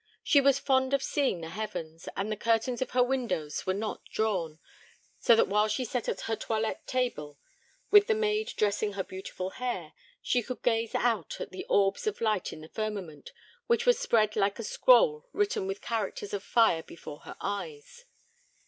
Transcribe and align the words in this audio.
She 0.23 0.41
was 0.41 0.57
fond 0.57 0.95
of 0.95 1.03
seeing 1.03 1.41
the 1.41 1.49
heavens, 1.49 2.09
and 2.17 2.31
the 2.31 2.35
curtains 2.35 2.81
of 2.81 2.89
her 2.89 3.03
windows 3.03 3.67
were 3.67 3.73
not 3.75 4.03
drawn; 4.05 4.57
so 5.19 5.35
that 5.35 5.47
while 5.47 5.67
she 5.67 5.85
sat 5.85 6.09
at 6.09 6.21
her 6.21 6.35
toilette 6.35 6.87
table, 6.87 7.37
with 7.91 8.07
the 8.07 8.15
maid 8.15 8.51
dressing 8.57 8.93
her 8.93 9.03
beautiful 9.03 9.51
hair, 9.51 9.93
she 10.19 10.41
could 10.41 10.63
gaze 10.63 10.95
out 10.95 11.39
at 11.39 11.51
the 11.51 11.67
orbs 11.69 12.07
of 12.07 12.19
light 12.19 12.51
in 12.51 12.61
the 12.61 12.69
firmament, 12.69 13.31
which 13.67 13.85
was 13.85 13.99
spread 13.99 14.35
like 14.35 14.57
a 14.57 14.63
scroll 14.63 15.29
written 15.33 15.67
with 15.67 15.81
characters 15.81 16.33
of 16.33 16.41
fire 16.41 16.81
before 16.81 17.19
her 17.19 17.37
eyes. 17.39 18.05